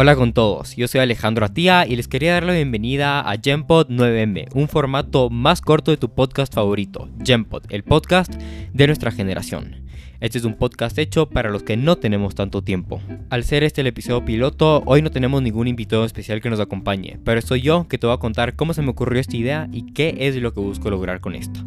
[0.00, 3.88] Hola con todos, yo soy Alejandro Atía y les quería dar la bienvenida a Gempod
[3.88, 9.88] 9M, un formato más corto de tu podcast favorito, Gempod, el podcast de nuestra generación.
[10.20, 13.02] Este es un podcast hecho para los que no tenemos tanto tiempo.
[13.28, 17.18] Al ser este el episodio piloto, hoy no tenemos ningún invitado especial que nos acompañe,
[17.24, 19.94] pero soy yo que te voy a contar cómo se me ocurrió esta idea y
[19.94, 21.58] qué es lo que busco lograr con esto.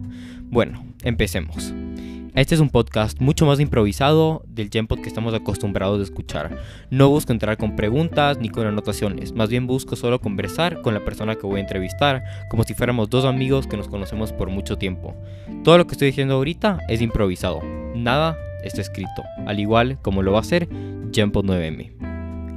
[0.44, 1.74] Bueno, empecemos.
[2.34, 6.58] Este es un podcast mucho más improvisado del Genpod que estamos acostumbrados a escuchar.
[6.90, 11.04] No busco entrar con preguntas ni con anotaciones, más bien busco solo conversar con la
[11.04, 14.78] persona que voy a entrevistar, como si fuéramos dos amigos que nos conocemos por mucho
[14.78, 15.14] tiempo.
[15.66, 17.60] Todo lo que estoy diciendo ahorita es improvisado,
[17.96, 20.70] nada está escrito, al igual como lo va a hacer
[21.12, 22.11] Genpod 9M.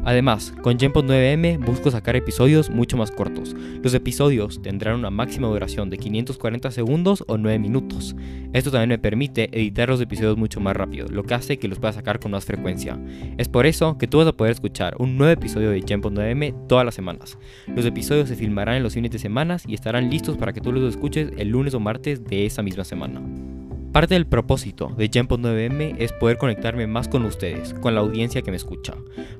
[0.05, 3.57] Además, con Genpod 9M busco sacar episodios mucho más cortos.
[3.83, 8.15] Los episodios tendrán una máxima duración de 540 segundos o 9 minutos.
[8.53, 11.79] Esto también me permite editar los episodios mucho más rápido, lo que hace que los
[11.79, 12.98] pueda sacar con más frecuencia.
[13.39, 16.67] Es por eso que tú vas a poder escuchar un nuevo episodio de Genpod 9M
[16.69, 17.39] todas las semanas.
[17.67, 20.73] Los episodios se filmarán en los fines de semana y estarán listos para que tú
[20.73, 23.23] los escuches el lunes o martes de esa misma semana.
[23.95, 28.42] Parte del propósito de Jempot 9M es poder conectarme más con ustedes, con la audiencia
[28.42, 28.97] que me escucha.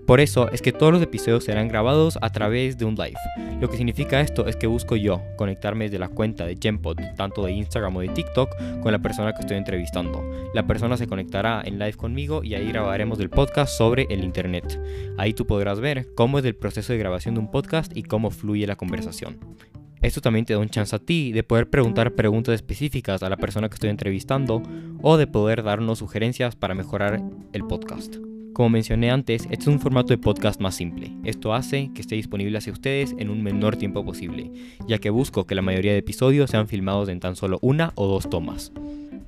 [0.07, 3.19] Por eso es que todos los episodios serán grabados a través de un live.
[3.61, 7.45] Lo que significa esto es que busco yo conectarme desde la cuenta de Jempot, tanto
[7.45, 10.23] de Instagram o de TikTok, con la persona que estoy entrevistando.
[10.55, 14.81] La persona se conectará en live conmigo y ahí grabaremos el podcast sobre el internet.
[15.19, 18.31] Ahí tú podrás ver cómo es el proceso de grabación de un podcast y cómo
[18.31, 19.37] fluye la conversación.
[20.05, 23.39] Esto también te da un chance a ti de poder preguntar preguntas específicas a la
[23.39, 24.63] persona que estoy entrevistando
[25.01, 27.23] o de poder darnos sugerencias para mejorar
[27.55, 28.17] el podcast.
[28.53, 31.11] Como mencioné antes, este es un formato de podcast más simple.
[31.25, 34.51] Esto hace que esté disponible hacia ustedes en un menor tiempo posible,
[34.87, 38.07] ya que busco que la mayoría de episodios sean filmados en tan solo una o
[38.07, 38.73] dos tomas.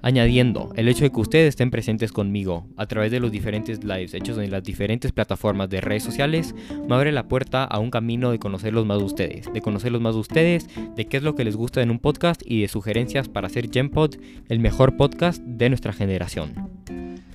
[0.02, 4.14] Añadiendo, el hecho de que ustedes estén presentes conmigo a través de los diferentes lives
[4.14, 6.54] hechos en las diferentes plataformas de redes sociales
[6.88, 10.14] me abre la puerta a un camino de conocerlos más de ustedes, de conocerlos más
[10.14, 13.28] de ustedes, de qué es lo que les gusta en un podcast y de sugerencias
[13.28, 14.16] para hacer Gempod
[14.48, 16.52] el mejor podcast de nuestra generación.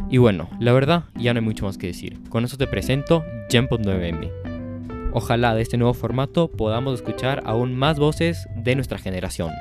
[0.10, 2.20] Y bueno, la verdad ya no hay mucho más que decir.
[2.30, 4.30] Con eso te presento Gempod 9M.
[5.14, 9.52] Ojalá de este nuevo formato podamos escuchar aún más voces de nuestra generación.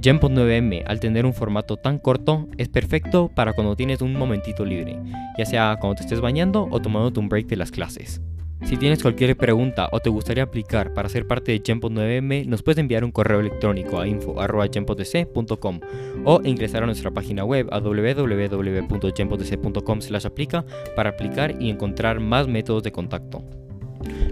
[0.00, 4.64] Genpod 9M, al tener un formato tan corto, es perfecto para cuando tienes un momentito
[4.64, 4.98] libre,
[5.38, 8.20] ya sea cuando te estés bañando o tomándote un break de las clases.
[8.64, 12.62] Si tienes cualquier pregunta o te gustaría aplicar para ser parte de Genpod 9M, nos
[12.62, 15.80] puedes enviar un correo electrónico a info.genpodc.com
[16.24, 20.64] o ingresar a nuestra página web a www.genpodc.com aplica
[20.96, 23.44] para aplicar y encontrar más métodos de contacto.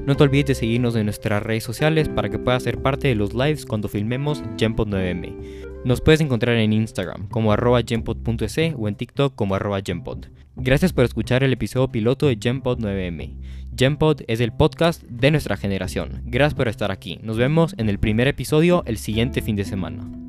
[0.07, 3.15] No te olvides de seguirnos en nuestras redes sociales para que puedas ser parte de
[3.15, 5.65] los lives cuando filmemos Gempod 9M.
[5.85, 10.27] Nos puedes encontrar en Instagram como arroba gempod.es o en TikTok como arroba gempod.
[10.57, 13.37] Gracias por escuchar el episodio piloto de Gempod 9M.
[13.77, 16.23] Gempod es el podcast de nuestra generación.
[16.25, 17.19] Gracias por estar aquí.
[17.23, 20.24] Nos vemos en el primer episodio el siguiente fin de semana.